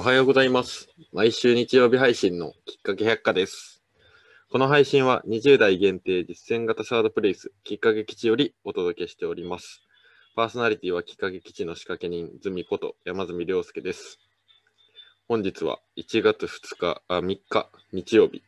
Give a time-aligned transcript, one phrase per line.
[0.00, 0.88] おはようございます。
[1.12, 3.82] 毎週日曜日配信のきっかけ百科です。
[4.50, 9.82] この配信は20代限定実践型サードプレイスきっかけ基地よりお届けしております。
[10.34, 14.18] パーソナリティはきっかけ基地の仕掛け人、ズミこと山住亮介です。
[15.28, 18.42] 本日は1月2日、あ3日、日曜日。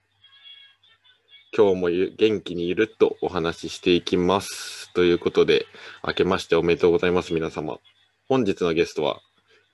[1.55, 4.91] 今日も元気にゆるっとお話ししていきます。
[4.95, 5.66] ということで、
[6.03, 7.79] 明けましておめでとうございます、皆様。
[8.27, 9.21] 本日のゲストは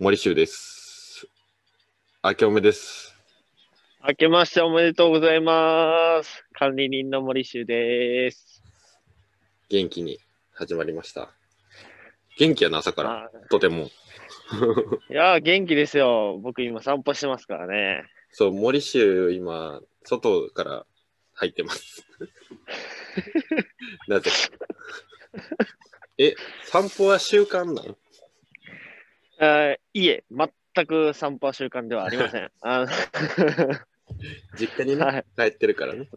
[0.00, 0.77] 森修です。
[2.28, 3.16] 明けおめです。
[4.06, 6.44] 明けましておめでとうございます。
[6.52, 8.62] 管理人の森修です。
[9.70, 10.18] 元気に
[10.52, 11.30] 始まりました。
[12.36, 13.30] 元気やな、朝から。
[13.34, 13.88] あとても。
[15.08, 16.38] いやー、元気ですよ。
[16.42, 18.04] 僕今散歩してますからね。
[18.30, 20.86] そう、森州、今、外から
[21.32, 22.06] 入ってます。
[24.06, 24.36] なぜか。
[26.18, 27.96] え、散歩は習慣なの
[29.38, 30.24] あーいえ、
[30.78, 32.50] 全く散歩は習慣ではありません。
[32.62, 32.88] あの
[34.56, 36.08] 実家にね、はい帰ってるからね。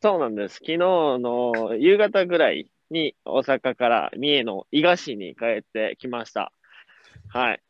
[0.00, 0.54] そうなんです。
[0.54, 6.52] 昨日の夕方ぐらいに大阪から三重の伊賀市に帰ってきました。
[7.28, 7.62] はい。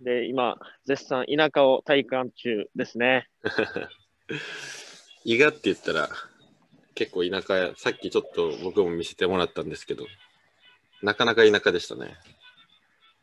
[0.00, 3.28] で、今、絶賛田舎を体感中ですね。
[5.24, 6.08] 伊賀って言ったら、
[6.94, 10.06] 結構田舎や、さっきちょっと僕も見せてもらったんですけど、
[11.02, 12.16] なかなか田舎でしたね。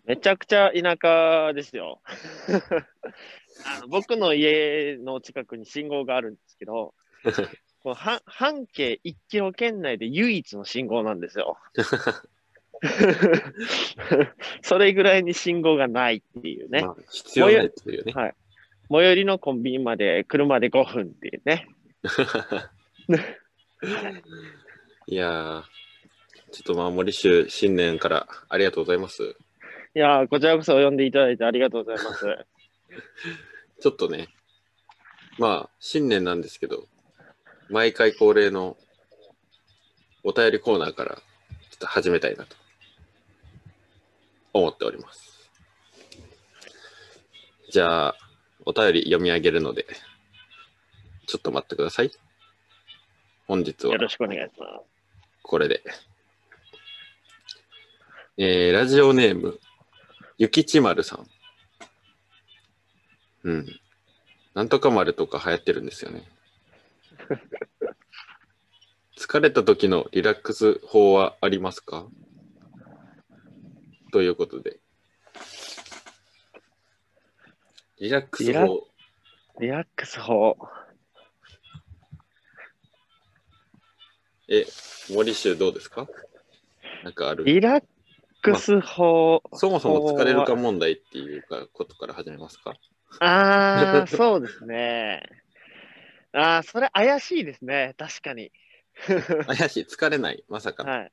[0.05, 2.01] めちゃくちゃ田舎ですよ。
[3.65, 6.93] あの僕の家の近くに信号があるんですけど、
[7.83, 11.57] この半半径1キロ圏内で唯一の信号なんですよ。
[14.61, 16.81] それぐらいに信号がないっていうね。
[16.81, 18.13] まあ、必要ないというね。
[18.13, 18.35] はい
[18.89, 21.69] 最寄りのコンビニまで車で5分っていうね。
[25.07, 25.63] いやー、
[26.51, 29.35] ちょっとまあ森州新年からありがとうございます。
[29.95, 32.25] いやー、こちらこそ呼んでいただいてありがとうございます。
[33.80, 34.30] ちょっとね、
[35.38, 36.88] まあ新年なんですけど、
[37.69, 38.75] 毎回恒例の
[40.23, 41.22] お便りコーナーからちょ
[41.75, 42.56] っと始めたいなと
[44.53, 45.51] 思っております。
[47.69, 48.16] じゃあ、
[48.66, 49.85] お便り読み上げるので、
[51.28, 52.12] ちょっと待ってください。
[53.47, 54.72] 本日はよろしくお願いします。
[55.44, 55.84] これで。
[58.38, 59.59] えー、ラジオネーム、
[60.38, 61.27] ゆきちまるさん。
[63.44, 63.79] うん。
[64.53, 66.23] なんとか丸とか流行ってるんですよね。
[69.17, 72.07] 疲れた時のリラックス法はありますか？
[74.11, 74.79] ということで。
[77.99, 78.88] リラックス法。
[79.59, 80.57] リラックス法。
[84.49, 84.66] え、
[85.09, 86.07] 森州どうですか？
[87.03, 87.45] なんかある？
[87.45, 87.83] リラッ
[88.43, 89.41] クス法。
[89.53, 92.73] そもそも疲れるか問題っていうかことから始めますか？
[93.19, 95.23] ああ、そうですね。
[96.33, 97.95] ああ、それ怪しいですね。
[97.97, 98.51] 確かに。
[99.47, 100.91] 怪しい、疲れない、まさかの。
[100.91, 101.11] はい。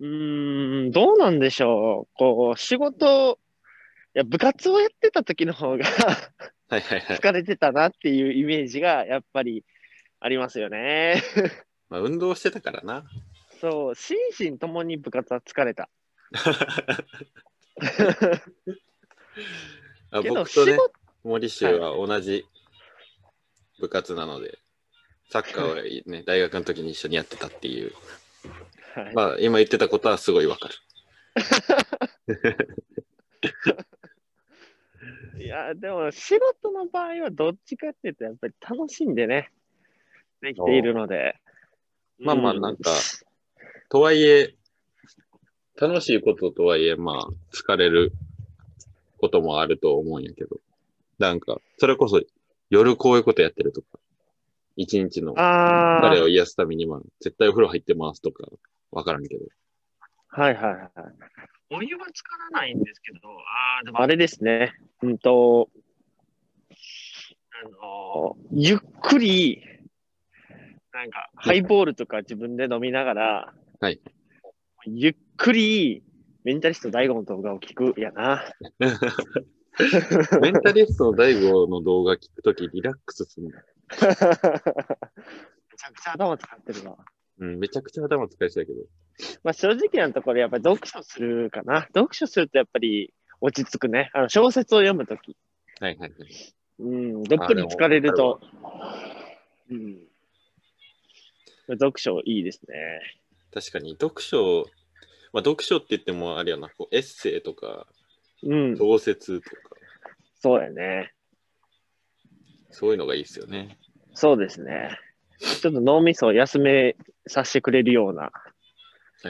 [0.00, 2.14] うーん、どうなんでしょう。
[2.14, 3.38] こう、仕事、
[4.14, 5.84] いや、部活をやってた時の方が
[6.68, 7.18] はいはいはい。
[7.18, 9.64] 疲れてたなっていうイメージがやっぱり
[10.20, 11.22] ありますよね。
[11.90, 13.04] まあ、運動してたからな。
[13.60, 15.88] そう、心身ともに部活は疲れた。
[20.10, 20.76] あけど、僕とね、
[21.24, 22.46] 森州は同じ
[23.80, 24.58] 部活なので、
[25.30, 25.74] サッカーを
[26.10, 27.92] ね、 大学の時に一緒にやってたっていう。
[28.94, 30.74] はいまあ、今言ってたことはすごいわかる。
[35.38, 39.52] いや、でも仕事の場合はどっちかっていうと、やっぱり楽しんでね、
[40.40, 41.38] できているので。
[42.18, 42.90] まあまあうなんか
[43.90, 44.55] とはいえ、
[45.78, 48.12] 楽しいこととはいえ、まあ、疲れる
[49.18, 50.56] こともあると思うんやけど、
[51.18, 52.22] なんか、それこそ
[52.70, 53.86] 夜こういうことやってるとか、
[54.76, 58.46] 一日のああ、疲れを癒すために、まあ、絶対お風呂入ってますとか、
[58.90, 59.44] わからんけど。
[60.28, 60.90] はいはいはい。
[61.70, 64.74] お湯は浸からないんですけど、ああ、でもあれですね。
[65.02, 65.68] うんと、
[67.50, 69.62] あのーゆっくり、
[70.92, 74.00] なんか、ハイボールとか自分で飲みながら、はい。
[74.88, 76.04] ゆっくり、
[76.44, 78.44] メンタリスト大悟の動画を聞くやな。
[80.40, 83.50] メンタリストの大悟の動画聞くときリラックスするの。
[83.50, 83.56] め
[83.98, 86.96] ちゃくちゃ頭使ってるな。
[87.38, 88.80] うん、めちゃくちゃ頭使いそうやけど。
[89.42, 91.82] まあ正直なところ、やっぱり読書するかな。
[91.92, 94.10] 読書するとやっぱり落ち着くね。
[94.14, 95.36] あの小説を読むとき。
[95.80, 96.54] はいはいはい。
[96.78, 98.40] うん、どっぷり疲れると。
[99.68, 99.98] うん。
[101.72, 103.25] 読書いいですね。
[103.56, 104.66] 確かに、読書、
[105.32, 107.86] まあ、読書って言ってもあれやな、こうエッセイとか、
[108.42, 109.56] うん、小説とか、
[110.40, 111.14] そうやね。
[112.70, 113.78] そういうのがいいですよね。
[114.12, 114.98] そうですね。
[115.38, 118.30] ちょっと脳みそを休めさせてくれるような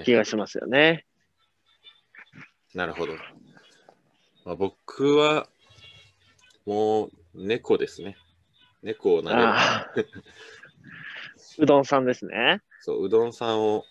[0.04, 1.06] 気がしますよね。
[2.74, 3.12] なるほど。
[4.44, 5.46] まあ、僕は、
[6.64, 8.16] もう、猫ですね。
[8.82, 10.08] 猫を撫でる。
[11.62, 12.60] うどんさんですね。
[12.80, 13.84] そう、うどんさんを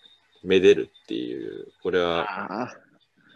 [0.46, 2.70] めでるっていう、これは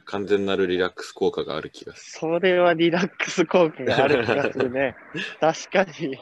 [0.05, 4.95] 完全なるリラックス効果がある気がすそれはリラックス効果がある気がするね。
[5.41, 6.12] 確かに。
[6.12, 6.19] る。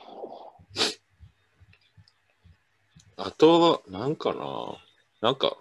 [3.17, 4.79] あとは、なんかな
[5.20, 5.56] なんか、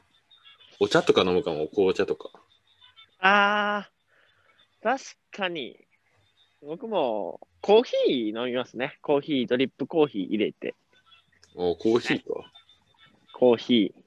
[0.80, 2.30] お茶とか飲むかも、紅茶とか。
[3.20, 3.92] ああ、
[4.82, 5.86] 確かに。
[6.62, 8.98] 僕もコーヒー飲みますね。
[9.02, 10.74] コーヒー、ドリップコーヒー入れて。
[11.56, 12.52] おコーヒーか。
[13.34, 14.07] コーヒー。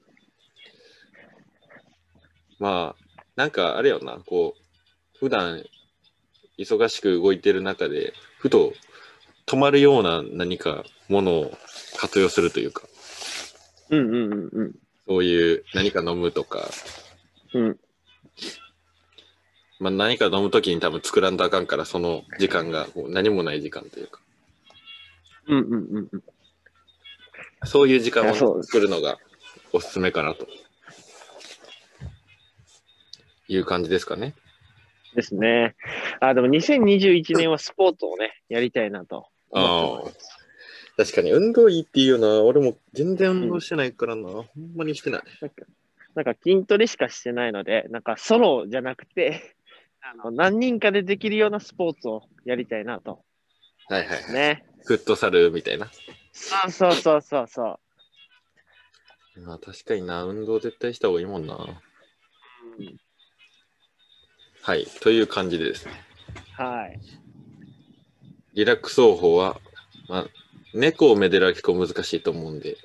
[2.61, 5.63] まあ、なんかあれよな、こう、普段
[6.59, 8.73] 忙しく動いてる中で、ふと
[9.47, 11.57] 止まるような何かものを
[11.97, 12.83] 活用するというか、
[13.89, 14.75] うんうんうんうん。
[15.07, 16.69] そういう何か飲むとか、
[17.55, 17.79] うん。
[19.79, 24.19] まあ何か飲むときに多分作らんとあかんから、その時間がこう何もない時間というか、
[25.47, 26.23] うんうんうんうん。
[27.63, 29.17] そういう時間をいやそうです作るのが
[29.73, 30.45] おすすめかなと
[33.53, 34.33] いう感じですかね。
[35.15, 35.75] ですね。
[36.19, 40.41] あ、でも2021年はスポーツをね、やりたいなと思っております。
[40.97, 44.45] 確かに運動いいっていうのは、俺も全然運動してないからな、ほん
[44.75, 45.21] まにしてない。
[45.41, 45.65] なんか、
[46.15, 49.55] なんか筋トレしかしてないので、なんかソロじゃなくて、
[50.01, 53.23] あの何人かでできるようなスポーツをやりたいなと。
[53.87, 54.33] はいはいはい。
[54.33, 54.65] ね。
[54.85, 55.91] フットサルみたいな。
[56.31, 57.79] そうそうそうそうそ
[59.35, 59.41] う。
[59.41, 61.55] まあ確かにな、運動絶対した方がいいもんな。
[62.77, 62.97] うん
[64.61, 64.85] はい。
[65.01, 65.93] という感じでですね。
[66.55, 66.99] はい。
[68.53, 69.59] リラックス方法は、
[70.07, 70.27] まあ、
[70.73, 72.77] 猫をめでるは結構難しいと思うんで、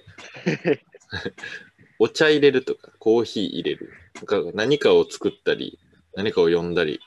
[1.98, 3.92] お茶入れるとか、コーヒー入れる。
[4.14, 5.78] なんか何かを作ったり、
[6.14, 7.00] 何かを読んだり、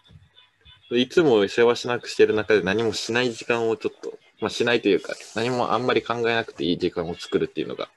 [0.91, 7.89] いつも世話しなくしてる中で何もしない時間をちょっと、まあしないというか、何もあんまり考えなくていい時間を作るっていうのが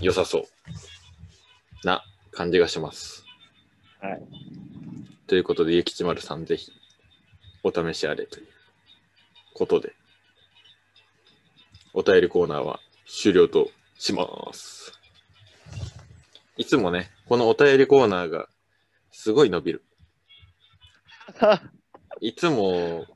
[0.00, 0.46] 良さそう
[1.84, 3.24] な感じがします。
[4.00, 4.22] はい。
[5.32, 6.72] ということで、ゆきちまるさんぜひ
[7.62, 8.46] お試しあれという
[9.54, 9.94] ことで、
[11.94, 14.92] お便りコーナーは終了とします。
[16.58, 18.46] いつもね、このお便りコーナーが
[19.10, 19.82] すごい伸びる。
[22.20, 23.06] いつも、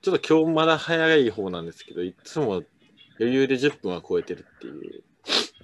[0.00, 2.64] ちょっと今日まだ早い方なんですけど、いつも
[3.20, 5.04] 余裕で10分は超えてるっていう、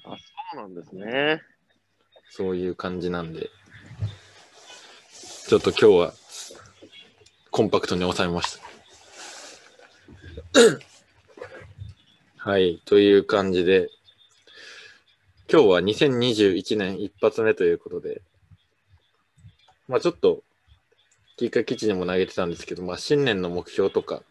[0.03, 1.41] そうなんですね。
[2.29, 3.49] そういう感じなんで、
[5.47, 6.15] ちょっと今日は
[7.51, 8.59] コンパクトに抑えまし
[10.55, 10.65] た。
[12.51, 13.91] はい、という感じで、
[15.53, 18.23] 今日は2021年一発目ということで、
[19.87, 20.43] まあちょっと、
[21.37, 24.23] キーカ基地にも投げてたんですけど、まあ新年の目標とか、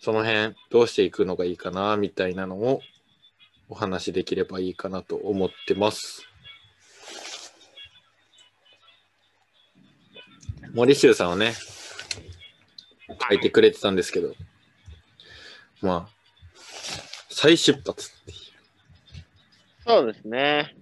[0.00, 2.80] その辺どうしていくのがいいかな、みたいなのを
[3.68, 6.26] お話しできればいいかなと思ってます。
[10.74, 11.54] 森修さんはね、
[13.28, 14.34] 書いてくれてたんですけど、
[15.80, 16.14] まあ、
[17.30, 18.38] 再出発っていう。
[19.86, 20.74] そうですね。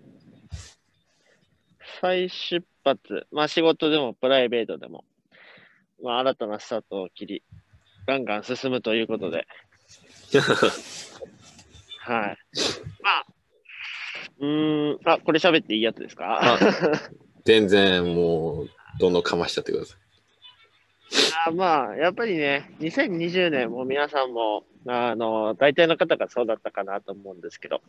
[2.01, 3.27] 再出発。
[3.33, 5.05] まあ仕事でもプライベートでも、
[6.03, 7.43] まあ新たなスタートを切り、
[8.07, 9.47] ガンガン進むということで、
[12.01, 12.39] はい。
[13.03, 13.27] まあ、
[14.41, 16.55] うーん、あ、これ喋っていいやつですか？
[16.55, 16.59] あ
[17.45, 19.99] 全然もう、どんどんかましちゃってください。
[21.47, 27.81] あまあ、やっぱりね、2020年も皆さんも、あの、大体の方がそうだったかなと思うんですけど、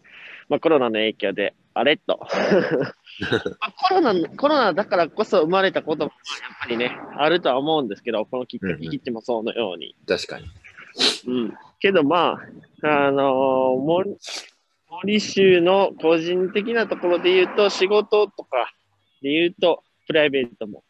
[0.50, 2.20] まあコロナの影響で、あれと。
[3.32, 9.96] まあコロナ、コロナだからこそ生まれたことも、やっぱりね、あるとは思うんですけど、このきっかうんうんけ基地もそうのように。
[10.08, 10.46] 確かに。
[11.28, 11.54] うん。
[11.80, 12.40] けどま
[12.84, 14.16] あ、あの森、
[14.90, 18.74] 森州の個人的なところで言うと、仕事とか
[19.22, 20.84] で言うと、プライベートも、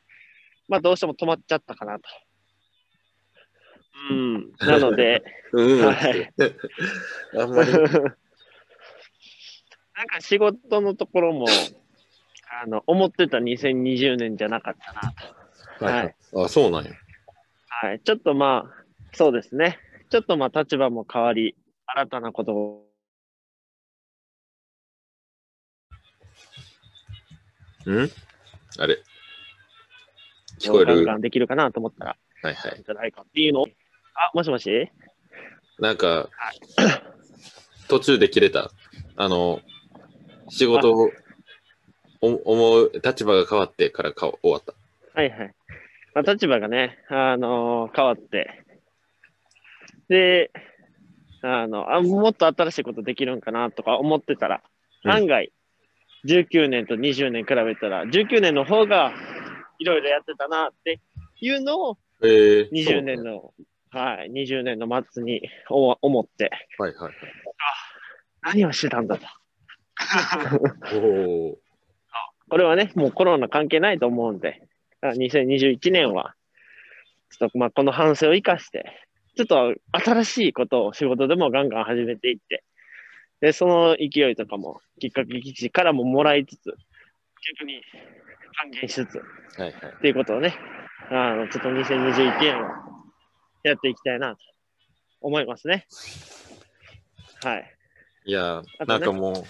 [0.73, 2.09] まあどうしても止まっちゃったかなと。
[4.09, 4.51] うん。
[4.57, 5.85] なので、 うん。
[5.85, 6.33] はい
[7.39, 7.71] あんまり。
[7.71, 7.83] なん
[10.07, 11.45] か仕事のところも、
[12.63, 15.13] あの、思ってた2020年じゃなかったな
[15.77, 15.85] と。
[15.85, 16.15] はいはい。
[16.43, 16.91] あ、そうなんや。
[17.67, 17.99] はい。
[17.99, 19.77] ちょっとまあ、そうですね。
[20.09, 22.89] ちょっとまあ立場も変わり、新たなことを、
[27.85, 28.09] ん？
[28.79, 28.97] あれ
[30.63, 31.21] 聞こえる。
[31.21, 32.83] できるかなと思ったら、はいはい。
[32.85, 33.67] じゃないかっていうのを。
[34.15, 34.89] あ、もしもし？
[35.79, 36.29] なんか、
[37.87, 38.71] 途中で切れた。
[39.15, 39.61] あの、
[40.49, 41.09] 仕事を
[42.21, 44.73] お思う立場が変わってからか終わった。
[45.13, 45.53] はいはい。
[46.13, 48.63] まあ、立場がね、あの変わって、
[50.07, 50.51] で、
[51.41, 54.61] あのあ、もっと新しいことできるんかなとか思ってたら、
[55.03, 55.11] うん。
[55.11, 55.51] 案外、
[56.25, 59.11] 19年と20年比べたら、19年の方が
[59.83, 61.01] いろいろやってたなって
[61.41, 63.53] いうのをえー、20年の、
[63.91, 66.87] はい、20年の末にお思って、そう。
[66.87, 67.13] はいはい
[68.45, 69.25] 何をしてたんだと。
[69.95, 70.97] はい。
[70.97, 71.57] おお。
[72.49, 74.67] これはね、もうコロナ関係ないと思うんで、
[75.01, 76.35] あ2021年は、
[77.29, 78.83] ちょっとまあこの反省を生かして、
[79.37, 82.65] ちょっと新しいことを仕事でもガンガン始めていって、
[83.39, 86.75] で、その勢いとかも、きっかけ基地からももらいつつ、
[87.59, 87.81] 逆に
[88.53, 89.17] 還元しつつ、
[89.59, 89.93] はいはい。
[89.97, 90.55] っていうことをね、
[91.09, 92.83] あの、ちょっと2021年は
[93.63, 94.37] やっていきたいなと
[95.21, 95.87] 思いますね。
[97.43, 97.69] はい。
[98.25, 99.43] いやねなんかもう、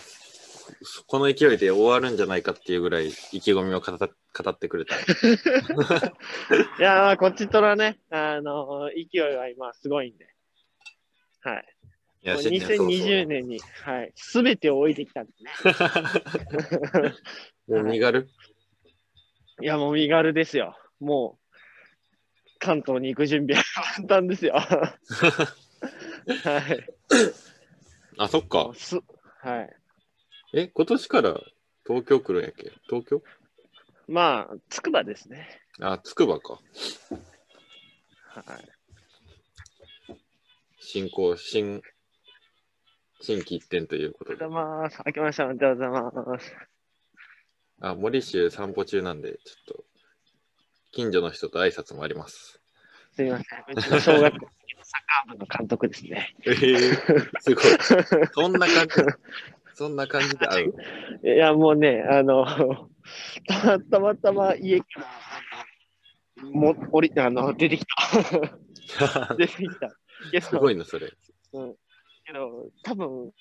[1.08, 4.96] この勢いで終わるんじゃないかっていうぐらい意気込みを語った語ってくれた。
[4.98, 5.00] い
[6.80, 10.28] やー、こっちとらね、あの勢いは今すごいんで。
[11.42, 11.66] はい。
[12.24, 15.52] いやもう新年早々2020年に、はい、すべてを置いてきたんですね。
[17.68, 18.22] もう身軽？
[18.22, 18.26] い
[19.66, 20.78] や、もう身軽ですよ。
[21.00, 23.64] もう、関東に行く準備は
[23.96, 24.54] 簡単ですよ。
[24.56, 24.90] は
[26.74, 26.88] い。
[28.18, 28.72] あ、そっか。
[28.76, 29.00] す
[29.42, 29.76] はい。
[30.54, 31.40] え、今年から
[31.86, 32.72] 東京来るんやっけ？
[32.90, 33.22] 東京？
[34.08, 35.62] まあ、つくばですね。
[35.82, 36.60] あ、つくばか。
[38.26, 38.70] はい。
[40.80, 41.82] 新興、新、
[43.22, 44.82] 新規一点ということでおはよう。
[44.84, 45.02] ございます。
[45.06, 46.54] 明けましておめでとうございます。
[47.82, 49.84] あ、森州散歩中なんで、ちょっと、
[50.92, 52.62] 近所の人と挨拶もあります。
[53.16, 53.60] すみません。
[53.78, 54.52] うちの小学校の
[54.84, 56.36] サッカー部の監督ですね。
[56.46, 57.64] えー、すごい。
[58.34, 58.94] そんな感じ、
[59.76, 60.74] そんな感じで会う？
[61.24, 62.46] いや、もうね、あの、
[63.48, 64.86] たたまたま家か
[66.38, 69.36] ら、も降りあの出てきた。
[69.36, 69.96] 出てきた。
[70.42, 71.12] すごいな、それ。
[72.26, 73.34] けど多分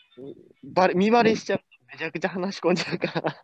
[0.65, 3.43] バレ見バレしちゃうとめちゃくちゃ話し込んじゃうから、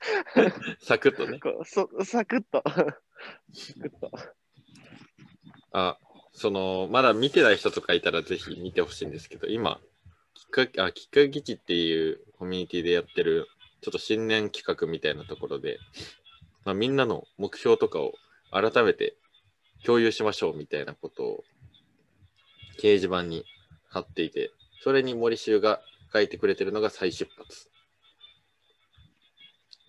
[0.80, 1.38] サクッとね。
[1.38, 2.62] こうそサクッと。
[2.64, 4.10] サクッと
[5.72, 5.98] あ、
[6.32, 9.80] その、まだ見てない人とかいたらぜひ見てほしいんですけど、今、
[10.34, 13.46] きっかけ、あ、きっかけ基地っていうコミュニティでやってる、
[13.82, 15.78] ちょっと新年企画みたいなところで、
[16.64, 18.12] まあ、みんなの目標とかを
[18.50, 19.16] 改めて
[19.84, 21.44] 共有しましょうみたいなことを
[22.78, 23.44] 掲示板に
[23.88, 24.50] 貼っていて、
[24.82, 25.80] それに森修が
[26.12, 27.70] 書いてくれてるのが再出発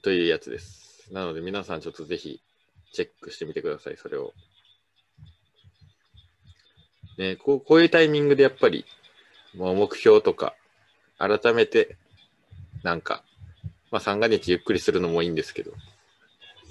[0.01, 1.07] というやつです。
[1.11, 2.41] なので皆さんちょっとぜひ
[2.91, 4.33] チェックしてみてください、それを。
[7.17, 8.85] ね、こうこういうタイミングでやっぱり、
[9.55, 10.55] もう目標とか、
[11.17, 11.97] 改めて、
[12.83, 13.23] なんか、
[13.91, 15.73] まあ三が日ゆっくりするのもいいんですけど、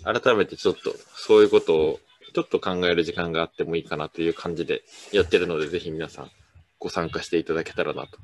[0.03, 2.01] 改めてちょっとそういうことを
[2.35, 4.83] ちょっと考える時間があってもいいかなという感じで
[5.13, 6.31] やってるので、ぜひ皆さん
[6.79, 8.19] ご参加していただけたらなと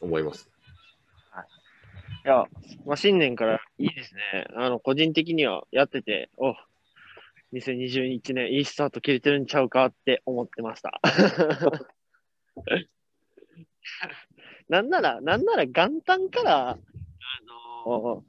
[0.00, 0.55] 思います。
[2.26, 2.44] いや、
[2.84, 4.48] まあ、新年からいいですね。
[4.56, 6.54] あの、個人的にはやってて、お
[7.54, 11.00] 2021年いいスタート切れてるんちゃうかって思ってました。
[14.68, 16.78] なんなら、なんなら元旦から、あ
[17.86, 18.24] の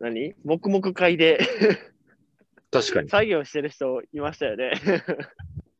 [0.00, 0.34] 何？
[0.44, 1.38] 黙々会で
[2.72, 3.08] 確かに。
[3.08, 4.72] 作業してる人いましたよね。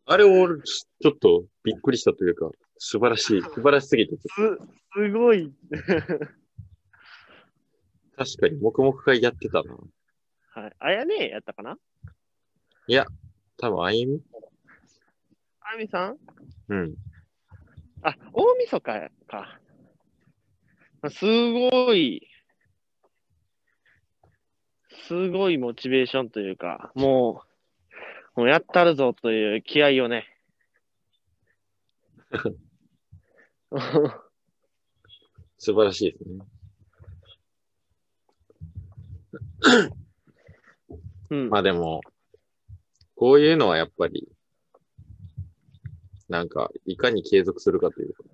[0.07, 4.29] あれをちょっとびっくりしたというか、素晴らしい、 素晴らしすぎて、す、
[4.95, 5.53] すごい。
[8.19, 9.77] 確かに黙々会やってたな。
[10.51, 10.73] はい。
[10.81, 11.79] あやねやったかな？
[13.59, 14.21] 多分、あゆみ
[15.61, 16.17] あやみさん？
[16.69, 16.95] うん。
[18.03, 19.61] あ、大晦日か。
[21.11, 22.29] すごい、
[25.07, 27.45] すごいモチベーションというか、も
[28.37, 30.27] う、もうやったるぞという気合をね。
[35.59, 36.41] 素晴らしいですね。
[41.31, 42.01] うん、まあでも、
[43.15, 44.29] こういうのはやっぱり、
[46.29, 48.25] なんか、いかに継続するかというか、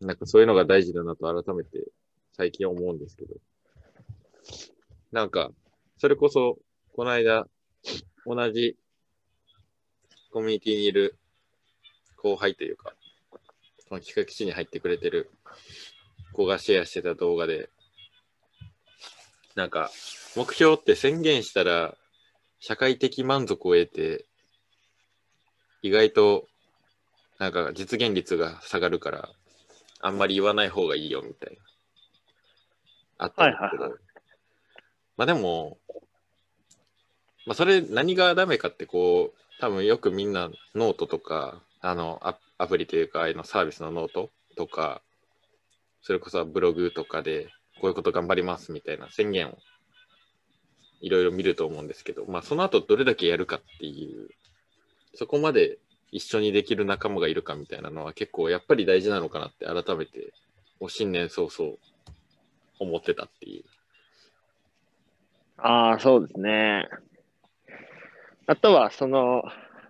[0.00, 1.84] なんかそういうのが大事だなと改めて
[2.32, 3.34] 最近思うんですけど、
[5.12, 5.50] なんか、
[5.98, 6.58] それこそ、
[6.94, 7.46] この間、
[8.24, 8.76] 同じ
[10.32, 11.18] コミュニティにいる
[12.16, 12.94] 後輩というか、
[13.88, 15.30] その企画基地に入ってくれてる
[16.32, 17.68] 子がシェアしてた動画で、
[19.54, 19.90] なんか、
[20.36, 21.96] 目標って宣言したら
[22.60, 24.26] 社会的満足を得て
[25.82, 26.46] 意外と
[27.38, 29.28] なんか実現率が下がるから、
[30.00, 31.56] あんまり言わない方がいいよみたい
[33.18, 33.24] な。
[33.24, 33.82] あったんですけど。
[33.84, 34.00] はいはい
[35.16, 35.76] まあでも、
[37.44, 45.02] まあそれ何がダメかってこう、多分よくみんなノートとか、あのアアプリというか、あのサービスのノートとか、
[46.00, 47.48] それこそブログとかで
[47.80, 49.58] こういうこと頑張りますみたいな宣言を
[51.00, 54.28] いろいろ見ると思うんですけど、まあその後どれだけやるかっていう、
[55.14, 55.78] そこまで
[56.12, 60.32] 一緒にできる仲間がいるかみたいなのは結構やっぱり大事なのかなって改めて、
[60.78, 61.76] お新年早々
[62.78, 63.64] 思ってたっていう。
[65.56, 66.88] ああ、そうですね。
[68.46, 69.44] あとは、その、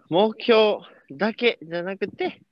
[0.08, 0.80] 目標
[1.12, 2.42] だけじゃなくて、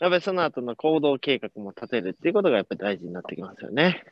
[0.00, 4.04] やっぱりその後の行動計画も立てるっていうことがやっぱり大事になってきますよね。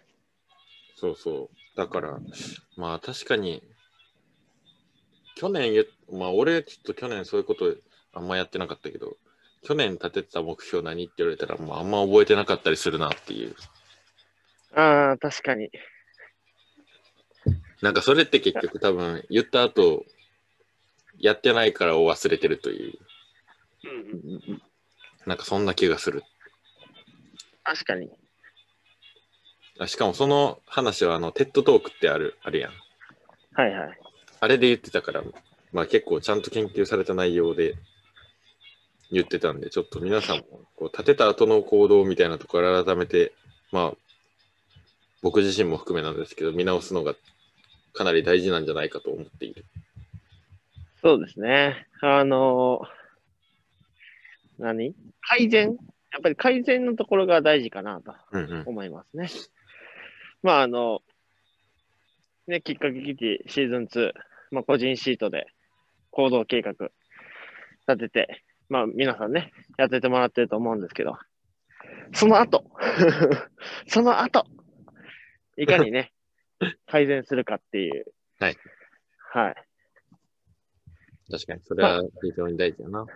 [0.96, 1.76] そうそう。
[1.76, 2.18] だから、
[2.76, 3.62] まあ確かに、
[5.36, 7.74] 去年言っ、まあ俺ちょっと去年そういうこと
[8.12, 9.16] あんまやってなかったけど、
[9.62, 13.54] 去年立ててた目標何って言われたら、まああんま覚えてなかったりするなっていう。
[14.74, 15.70] ああ、確かに。
[17.80, 20.04] なんかそれって結局多分言った後、
[21.18, 22.98] やってないからを忘れてるという、
[23.84, 24.62] うんうんうん、
[25.26, 26.22] なんかそんな気がする。
[27.64, 28.10] 確かに。
[29.84, 32.72] あしかもその話はあの、テッドトークってある、あるやん。
[33.54, 33.98] はいはい。
[34.40, 35.22] あれで言ってたから、
[35.72, 37.74] まあ結構ちゃんと研究された内容で
[39.10, 40.44] 言ってたんで、ちょっと皆さんも
[40.76, 43.32] こう立てた後の行動みたいなところ改めて、
[43.70, 43.96] まあ、
[45.22, 47.14] 僕自身も含めなんですけど、見直すのが
[47.92, 49.64] かなり大事なんじゃないかと思っている。
[51.02, 51.86] そうですね。
[52.00, 54.94] あのー何？
[55.20, 55.76] 改善？
[56.12, 58.62] やっぱり改善のところが大事かなとうんうん。
[58.66, 59.30] 思いますね。
[60.42, 61.02] まあ、あの、
[62.46, 64.12] ね、きっかけ基地シーズン2、
[64.50, 65.46] まあ、個人シートで
[66.10, 66.72] 行動計画
[67.88, 71.16] 立てて、まあ、皆さんね、やっててもらってると思うんですけど、
[72.12, 72.64] その後、
[73.86, 74.46] その後、
[75.56, 76.12] いかにね、
[76.86, 78.06] 改善するかっていう。
[78.38, 78.56] はい。
[79.32, 79.54] はい。
[81.30, 83.06] 確かに、それは非常に大事だな。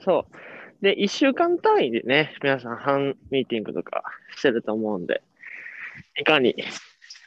[0.00, 0.84] そう。
[0.84, 4.04] で、一週間単位でね、皆さん、半ミーティングとか
[4.36, 5.22] してると思うんで、
[6.18, 6.54] いかに、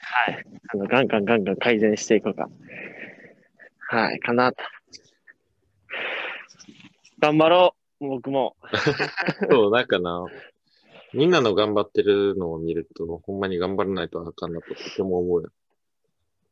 [0.02, 2.50] はい、あの、ガンガンガンガン改善していくか、
[3.88, 4.64] はい、かなと。
[7.20, 8.56] 頑張ろう、僕も。
[9.50, 10.26] そう、なんかな、
[11.14, 15.50] みんなの頑張ってるのを見ると、ほんまに頑張らないとあかんなととても思うよ。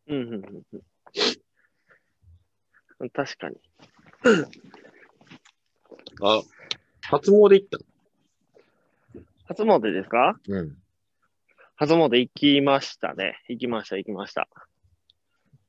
[0.07, 0.63] うん、うん、うん
[2.99, 3.09] うん。
[3.09, 3.57] 確かに。
[6.21, 6.41] あ、
[7.01, 7.79] 初詣行った
[9.45, 10.39] 初詣ですか？
[10.47, 10.77] うん。
[11.81, 13.39] 初詣行きましたね。
[13.47, 14.49] 行きました、行きました。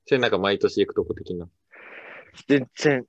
[0.06, 1.48] それなんか毎年行くとこ的な？
[2.48, 3.06] 全然、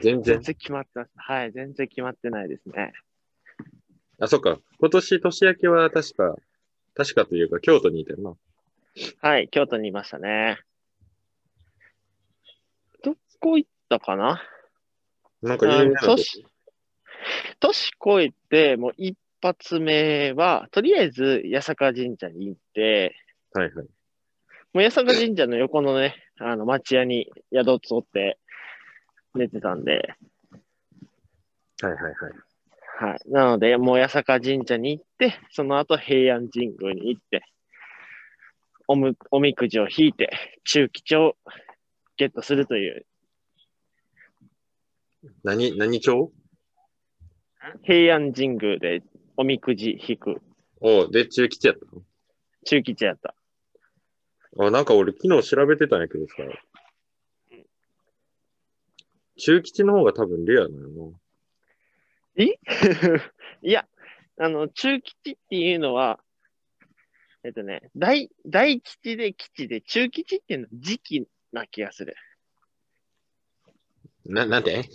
[0.00, 0.22] 全然？
[0.24, 0.40] 全。
[0.42, 1.10] 然決まってます。
[1.14, 2.92] はい、全然決まってないですね。
[4.18, 4.58] あ、そっか。
[4.80, 6.34] 今年年明けは確か、
[6.94, 8.34] 確かというか京都にいたよな。
[9.20, 10.58] はい、京都にいましたね。
[13.04, 14.42] どこ行ったかな？
[15.40, 16.16] なんか有名なとこ？
[16.16, 16.44] 年、
[17.60, 23.14] 年越えて、もう一発目は、とりあえず八坂神社に行って、
[23.52, 23.86] はいはい。
[24.72, 28.38] もう八坂神社の横のね、あの、町屋に宿取って
[29.34, 30.14] 寝てたんで、
[31.82, 32.14] はいはいはい。
[33.00, 33.20] はい。
[33.30, 37.42] なので、もう八坂神社に行って、その後平安神宮に行って、
[38.86, 40.30] おむ、おみくじを引いて、
[40.64, 41.36] 中吉を
[42.16, 43.06] ゲットするという、
[45.44, 46.32] 何、何町
[47.84, 49.02] 平安神宮で
[49.36, 50.42] おみくじ引く、
[50.80, 51.86] おうで、中吉やった
[52.64, 53.34] 中吉やった。
[54.56, 56.34] のあ、なんか俺昨日調べてたんやけどさ。
[59.36, 61.14] 中吉の方が多分レアなの
[63.62, 63.88] いや、
[64.38, 66.20] あの、中吉っていうのは、
[67.44, 72.14] えっとね、大、大吉で吉で、中吉っていうのは時期な気がする。
[74.24, 74.46] な。
[74.46, 74.88] な、なんて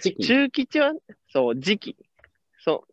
[0.00, 0.26] 時期？
[0.26, 0.94] 中吉は、
[1.32, 1.96] そう、時期。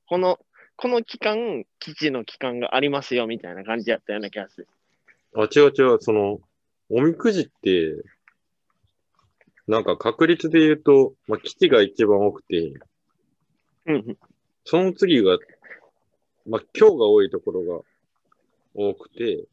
[0.08, 0.40] この、
[0.78, 4.68] この期間、基地の期間がありますよ、みたいな感じやったような気がする。
[5.36, 6.40] あ、違う違う、その、
[6.90, 7.96] おみくじって、
[9.68, 12.74] なんか確率で言うと、まあ、基地が一番多くて、
[13.86, 14.18] うんうん。
[14.64, 15.38] その次が、
[16.46, 17.82] まあ、今日が多いところが
[18.74, 19.44] 多くて、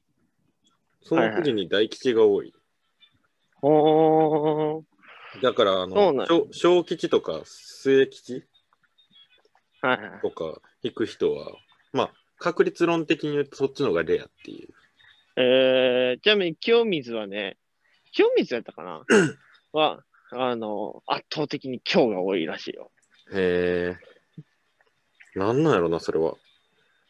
[1.03, 2.55] その次に大吉が多い。
[3.61, 4.85] おー。
[5.43, 8.54] だから、あの、小小吉とか末吉はいはい。
[10.23, 11.53] とか引く人は、
[11.93, 14.69] まあ、確率論的に言うとそっちの方がレアっていう。
[15.37, 17.57] えー、ちなみに清水はね、
[18.13, 19.03] 清水やったかな？
[19.73, 22.91] は、あの、圧倒的に今日が多いらしいよ。
[23.33, 23.97] へ
[25.35, 25.39] え。
[25.39, 26.35] なんなんやろな、それは。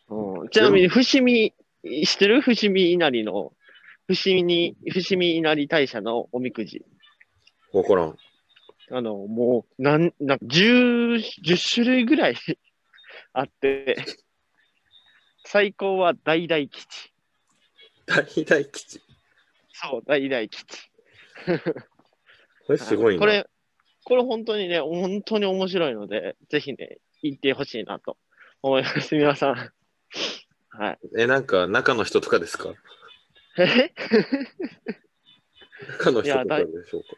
[0.08, 2.40] うん、ちなみに、伏見、知ってる？
[2.40, 3.52] 伏見稲荷の、
[4.06, 6.84] 伏見、伏見稲荷大社のおみくじ。
[7.72, 8.16] わからん。
[8.90, 12.36] あの、もう、なん、なんか、10、10種類ぐらい
[13.34, 13.96] あって、
[15.44, 17.12] 最高は大々吉。
[18.06, 19.00] 大々吉。
[19.72, 20.64] そう、大々吉。
[22.66, 23.20] これすごいな。
[23.20, 23.46] これ、
[24.04, 28.16] これ本当にね、本当に面白いので、ぜひね、行ってほしいなと
[28.62, 29.14] 思います。
[29.16, 29.72] 皆さん。
[30.70, 30.98] はい。
[31.18, 32.72] え、なんか中の人とかですか？
[33.58, 33.92] え？
[35.98, 37.08] 中の人とかでしょうか？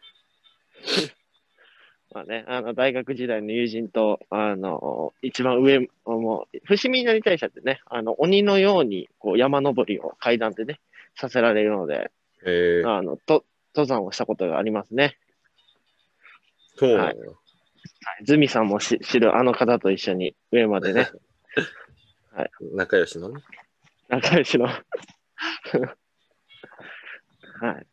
[2.16, 10.81] まあね、あの、大学時代の友人と、あの、一番上、もう、伏見稲荷大社ってね、あの、鬼のように、こう、山登りを階段でね、
[11.14, 12.11] させられるので、
[12.46, 12.85] へえ。
[12.87, 15.18] あの、と、登山をしたことがありますね。
[16.76, 17.14] そうなんや。
[18.24, 21.11] ズミさんもし知るあの方と一緒に上までね、
[22.72, 23.42] 仲良しのね。
[24.09, 24.64] 仲良しの。
[24.72, 24.83] は
[27.72, 27.87] い。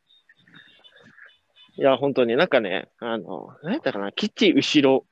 [1.76, 5.06] いや、本当になんかね、あの、何やったかな、基地後ろ、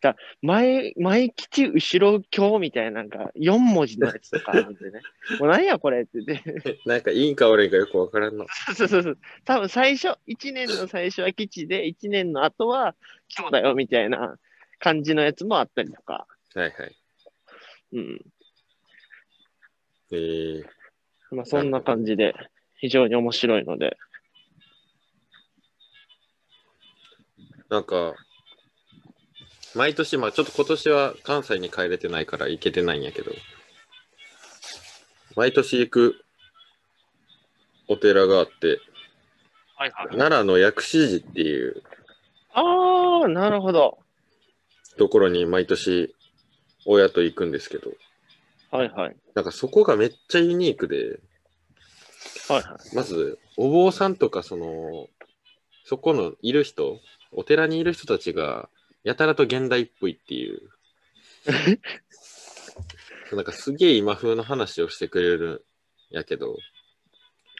[0.00, 5.00] だ前、前基地後ろ今日みたいな、なんか4文字のやつとかあるんでね。
[5.40, 6.78] もう何やこれって言って。
[6.86, 8.46] なんかいいんか悪いんかよくわからんの。
[8.76, 9.18] そうそうそう。
[9.44, 12.94] 多分最初、1年の最初は基地で、1年の後は
[13.36, 14.38] 今日だよみたいな
[14.78, 16.26] 感じのやつもあったりとか。
[16.54, 16.96] はいはい。
[17.94, 18.20] うん。
[20.12, 20.64] えー、
[21.32, 22.34] まあそんな感じで、
[22.76, 23.96] 非常に面白いので。
[27.68, 28.14] なんか、
[29.74, 33.32] 毎年、まあちょっと今年は関西に帰れてないから行けてないんやけど、
[35.36, 36.24] 毎年行く
[37.86, 38.80] お寺があって、
[39.76, 40.08] はいはい。
[40.16, 41.82] 奈良の薬師寺っていう
[42.52, 43.98] ああ、なるほど。
[44.98, 46.14] ところに毎年
[46.84, 47.92] 親と行くんですけど、
[48.70, 49.16] はいはい。
[49.34, 51.20] なんかそこがめっちゃユニークで、
[52.48, 52.96] はいはい。
[52.96, 55.06] まずお坊さんとかその、
[55.84, 56.98] そこのいる人、
[57.32, 58.68] お寺にいる人たちが、
[59.04, 60.70] やたらと現代っぽいっていう。
[63.32, 65.64] なんかすげえ今風の話をしてくれる
[66.10, 66.56] んやけど、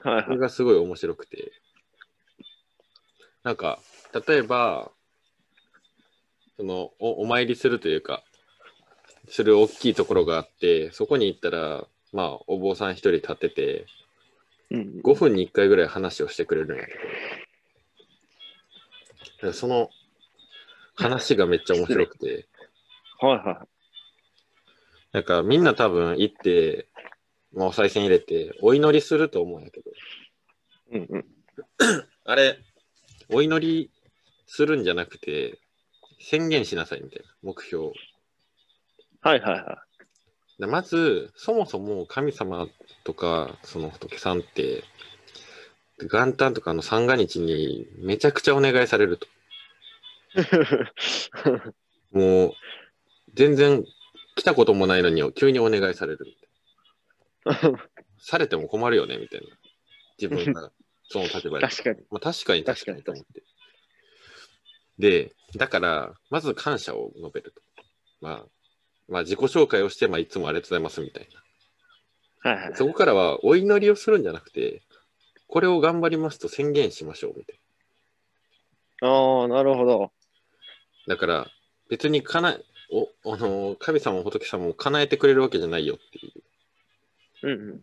[0.03, 0.25] はいはい。
[0.25, 1.53] それがすごい面白くて。
[3.43, 3.79] なんか、
[4.27, 4.91] 例えば、
[6.57, 8.23] そのお、お参りするというか、
[9.29, 13.87] する大きいところがあって、そこに行ったら、まあ、お坊さん一人立ってて、
[14.71, 15.01] うん。
[15.03, 16.99] 5分に1回ぐらい話をしてくれるんやけど、
[19.39, 19.91] だからその
[20.95, 22.47] 話がめっちゃ面白くて、
[23.21, 23.67] はいは
[25.13, 26.89] なんかみんな多分行って、
[27.55, 29.91] まあ、お賽銭入れて、お祈りすると思うんやけど、
[30.93, 30.99] い。
[30.99, 31.25] うんうん。
[32.25, 32.59] あれ、
[33.31, 33.91] お祈り
[34.47, 35.59] するんじゃなくて、
[36.21, 37.93] 宣言しなさいみたいな目標を。
[39.21, 39.83] はいはいは
[40.59, 42.67] でまず、そもそも神様
[43.05, 44.83] とか、その仏さんって、
[46.01, 49.27] 元旦とかの三が日にめちゃくちゃお願いされると。
[52.13, 52.53] もう、
[53.35, 53.85] 全然
[54.37, 56.27] 来たこともないのに急にお願いされる
[57.47, 57.89] みたいな。
[58.19, 59.47] されても困るよねみたいな。
[60.21, 60.73] 自分が
[61.09, 61.67] その立場で。
[61.67, 61.97] 確かに。
[62.11, 63.43] まあ、確かに確かにと思って。
[64.99, 67.63] で、だから、まず感謝を述べると。
[68.21, 68.47] まあ、
[69.09, 71.29] まあ、自己紹介をして、まあ、いつもありがとうございますみたい
[72.43, 72.51] な。
[72.51, 72.77] はいはい。
[72.77, 74.83] そこからは、お祈りをするんじゃなくて、
[75.49, 77.59] これを頑張りますと宣言しましょうみたい
[79.03, 80.13] ああ、なるほど。
[81.07, 81.15] な。
[81.15, 81.47] だから、
[81.89, 82.59] 別にかな
[82.91, 86.43] おあの神様も仏様も叶えてくれるわけじゃないよっていう。
[87.43, 87.81] うんうん。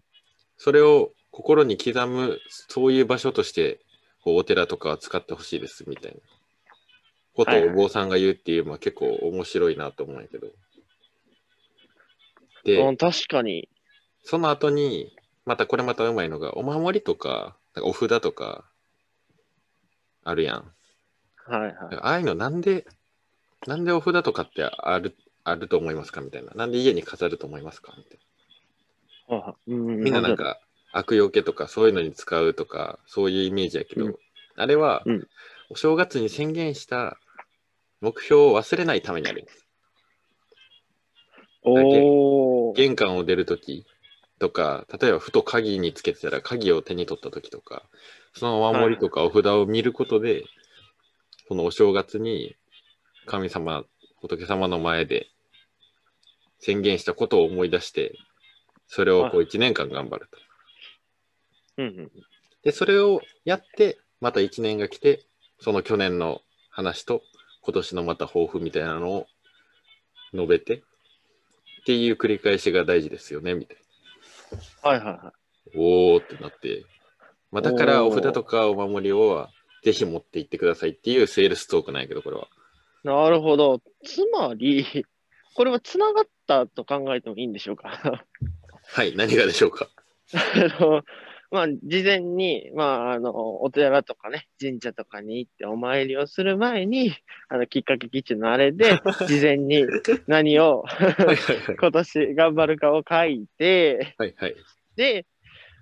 [0.57, 3.79] それを心に刻む、そういう場所として、
[4.23, 6.17] こうお寺とかは使ってほしいですみたいな
[7.35, 10.47] ことをお坊さんが言うっていう、まあ結構面白いなと思うんやけど。
[12.63, 13.69] で、うん、確かに。
[14.23, 18.65] その後に、またこれまたうまいのが、お守りとか、かお札とか、
[20.23, 20.71] あるやん。
[21.45, 21.73] はいはい。
[21.95, 22.85] ああいうのなんで、
[23.67, 26.51] なんでお札とかってある、あると思いますかみたいな。
[26.55, 28.17] なんで家に飾ると思いますかみたい
[29.29, 29.35] な。
[29.37, 30.59] はいはいうんみんななん、か
[30.91, 34.15] 悪用系とかそういうのに使うとかそういうイメージやけど、うん
[34.57, 35.27] あれは、うん
[35.69, 37.17] お正月に宣言した
[37.99, 39.65] 目標を忘れないためにあるんです。
[41.63, 42.75] おー。
[42.75, 43.85] 玄関を出るとき
[44.39, 47.83] とか、例えばふと鍵につけてたら鍵を手に取ったときとか、
[48.33, 50.43] そのお守りとかお札を見ることで、
[51.47, 52.55] そのお正月に
[53.25, 53.85] 神様、
[54.21, 55.27] 仏様の前で
[56.59, 58.17] 宣言したことを思い出して、
[58.87, 60.37] それをこう1年間頑張ると。
[61.77, 62.11] うんうん。
[62.63, 65.25] で、それをやって、また1年が来て、
[65.59, 67.21] その去年の話と
[67.61, 69.27] 今年のまた抱負みたいなのを
[70.33, 70.81] 述べて、っ
[71.85, 73.77] ていう繰り返しが大事ですよね、みたい
[74.83, 75.17] はいはいはい。
[75.17, 75.33] な。
[75.75, 76.85] おーってなって、
[77.51, 79.47] まあ、だからお札とかお守りを
[79.83, 82.47] ぜひ持って行ってくださいっていうセールストークなんやけど、これは。
[83.03, 83.81] なるほど。
[84.03, 85.05] つまり、
[85.55, 88.25] これは繋がったと考えてもいいんでしょうか？
[88.87, 89.89] はい、何がでしょうか？
[90.33, 91.03] あの、
[91.51, 97.13] まあ、事前に、まあ、あの、お寺とかね、神社とかに行ってお参りをする前に、
[97.49, 99.85] あの、きっかけ基地のあれで、 事前に
[100.27, 100.83] 何を。
[101.79, 104.55] 今年頑張るかを書いて、はいはい。
[104.95, 105.25] で、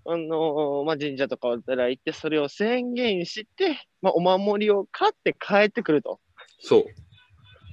[0.05, 6.19] あの、まあ、神社とかお寺行って、それを宣言して、まあ、お守りを買って帰ってくると。
[6.59, 6.85] そう。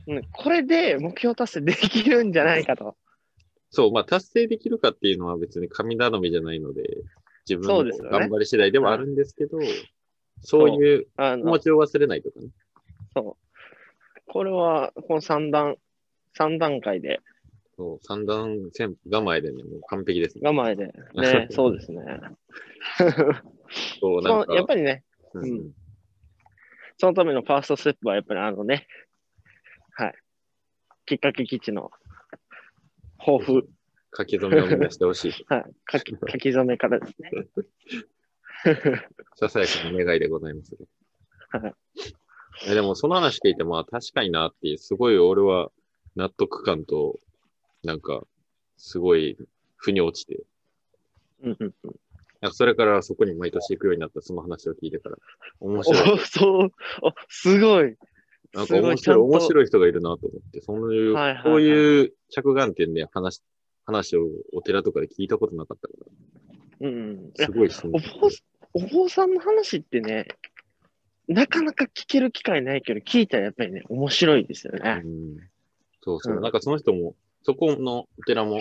[0.07, 2.97] うん、これで目標達成できるんじゃないかと。
[3.71, 6.83] そう、まあ、達成できるかっていうのは別に神頼みじゃないので、
[7.49, 9.59] 自分の頑張り次第でもあるんですけど、
[10.43, 12.49] そういう気持ちを忘れないとかね。
[13.15, 14.21] そう。
[14.27, 15.77] これは、この三段、
[16.35, 17.21] 三段階で、
[17.77, 17.99] そう。
[18.03, 20.43] 三段旋風構えでね、もう完璧ですね。
[20.45, 22.03] 我慢で、ね、 そうですね。
[23.99, 25.45] そう、なんか、そうやっぱりね、うん。
[25.45, 25.73] うん。
[26.99, 28.87] そのためのファーストステップはやっぱりあのね、
[29.93, 30.15] はい。
[31.07, 31.91] きっかけ基地の
[33.19, 33.69] 抱負、
[34.17, 35.33] 書き初めを目指してほしい。
[35.49, 35.65] はい。
[35.91, 37.31] 書き書き初めからですね。
[39.37, 40.87] ささやかな願いでございます、ね
[41.49, 41.75] はい。
[42.67, 45.71] えでも、その話聞いて、まあ、確かになっていう、すごい俺は
[46.17, 47.19] 納得感と、
[47.83, 48.27] なんか、
[48.77, 49.39] すごい、
[49.77, 50.45] 腑に落ちて、
[51.43, 51.95] うんうんうん
[52.41, 55.17] なんかそれからそこに毎年行くようになった、その話を聞いてから、
[55.61, 56.19] 面お白い。
[56.21, 56.71] そう、
[57.03, 57.97] おすごい。
[58.55, 59.41] なんか面白い、面い。
[59.43, 63.43] 白い人がいるなと思って、そういう、はいはいはいこういう着眼点で話、
[63.91, 65.95] 話をお寺とかで聞いたことなかったか
[66.81, 67.31] うんうん。
[67.35, 70.29] すごい新お坊さお坊さんの話ってね、
[71.29, 75.03] なかなか聞ける機会ないけど、聞いたらやっぱりね、面白いですよね。
[75.05, 75.37] うん
[76.03, 76.37] そうそう。
[76.37, 78.61] うんなんかその人も、そこのお寺も、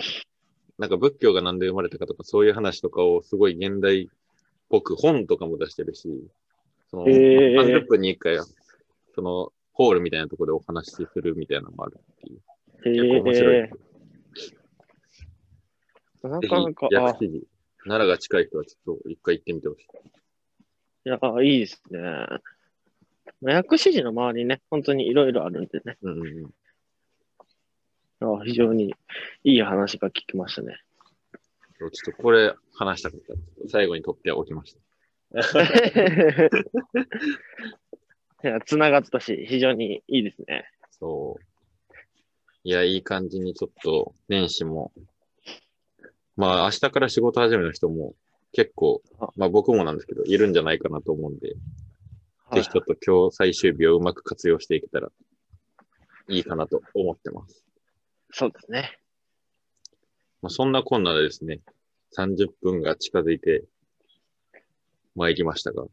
[0.78, 4.06] なんか仏教がなんで生まれたかとか、そういう話とかをすごい現代っ
[4.68, 6.08] ぽく本とかも出してるし、
[6.90, 8.38] その、へー30分に1回、
[9.14, 12.40] その、ホールみたいなところでお話しするみたいなのもあるっていう。
[12.82, 13.54] 結構面白い。
[13.56, 13.89] へえ
[16.28, 17.14] なかなか、、あ
[17.84, 19.86] 奈良が近い人はちょっと一回行ってみてほしい。
[21.06, 22.00] いや、いいですね。
[23.40, 26.26] まあ薬師寺の周りね、本当にいろいろあるんでね、うんうん
[28.20, 28.38] うん。
[28.40, 28.94] あ非常に
[29.44, 30.76] いい話が聞きましたね。
[31.78, 33.34] ちょっとこれ話したかった。
[33.70, 34.80] 最後に取っておきました。
[38.42, 40.70] いや、つながったし、非常にいいですね。
[40.90, 41.42] そう。
[42.64, 44.92] いや、いい感じにちょっと年始も、
[46.36, 48.14] まあ明日から仕事始めの人も
[48.52, 51.56] 結構あ、まあ僕もなんですけど、いるんじゃないかなと思うんで、はい
[52.52, 55.10] ぜひちょっと今日最終日をうまく活用していけたら
[56.28, 57.64] いいかなと思ってます。
[58.32, 58.98] そうですね。
[60.42, 61.60] まあそんなこんなでですね、
[62.16, 63.62] 30分が近づいて
[65.14, 65.84] 参りましたが、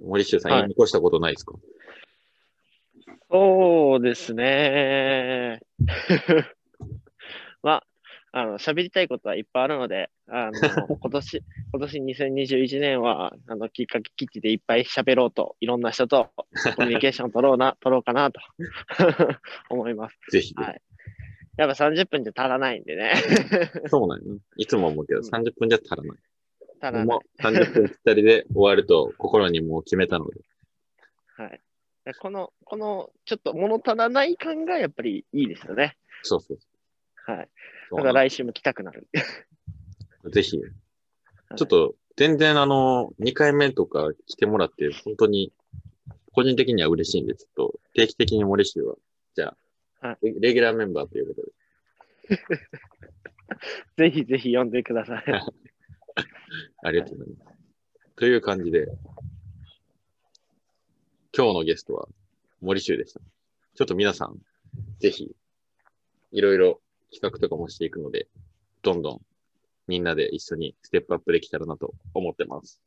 [0.00, 1.54] 森修さんい残したことないですか、
[3.30, 5.60] そうですね。
[8.38, 10.52] まあ、あの、喋りたいことはいっぱいあるので、あの、
[10.98, 18.40] 今年、今年2021年は、あの、きっかけ基地でいっぱい喋ろうと、いろんな人とコミュニケーションを取ろうな、 取ろうかなと
[19.70, 20.18] 思います。
[20.30, 20.82] ぜひ、はい
[21.56, 23.14] やっぱ30分じゃ足らないんでね。
[23.88, 24.40] そうなんよね。
[24.58, 26.18] いつも思うけど、うん30分じゃ足らない。
[26.80, 27.20] 足らないも。
[27.36, 30.40] う30分ぴったりで終わると心にもう決めたので。
[31.36, 31.60] はい。
[32.20, 35.96] この、この、ちょっと物足らない感がやっぱりいいですよね。
[36.22, 36.58] そうそう
[37.28, 37.48] はい。
[37.90, 39.08] だから来週も来たくなる。
[40.30, 45.52] ぜひ、ちょっと全然あの、2回目とか来てもらって、本当に、
[46.32, 48.96] 個人的には嬉しいんで、ちょっと定期的に森氏は、
[49.34, 49.56] じゃ
[50.00, 52.42] あ、はいレレギュラーメンバーということで、
[54.10, 55.24] ぜひぜひ読んでください。
[56.82, 57.58] ありがとうございます。
[58.16, 58.86] という感じで、
[61.36, 62.08] 今日のゲストは
[62.60, 63.20] 森修でした。
[63.20, 64.40] ちょっと皆さん、
[64.98, 65.36] ぜひ、
[66.32, 66.80] いろいろ
[67.12, 68.28] 企画とかもしていくので、
[68.82, 69.20] どんどん
[69.86, 72.80] みんなで一緒にステップアップできたらなと思ってます。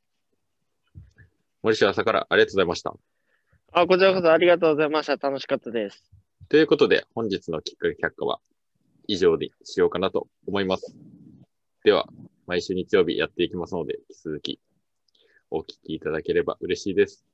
[1.63, 2.93] 森修朝からありがとうございました。
[3.73, 5.15] あ、こちらこそありがとうございました。
[5.15, 6.03] 楽しかったです。
[6.49, 8.39] ということで、本日のきっかけ却下は
[9.07, 10.95] 以上にしようかなと思います。
[11.83, 12.07] では、
[12.45, 14.59] 毎週日曜日やっていきますので、引き続き
[15.49, 17.25] お聞きいただければ嬉しいです。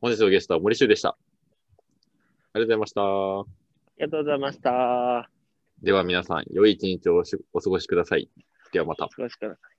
[0.00, 1.10] 本日のゲストは森修でした。
[1.10, 3.02] ありがとうございました。
[3.02, 3.44] あ
[3.98, 5.35] りがとうございました。
[5.82, 8.30] では皆さん、良い一日をお過ごしください。
[8.72, 9.08] ではまた。
[9.16, 9.75] 少しください。